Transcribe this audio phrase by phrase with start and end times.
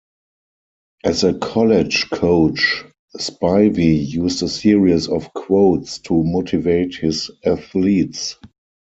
[1.03, 2.85] As a college coach,
[3.17, 8.35] Spivey used a series of quotes to motivate his athletes.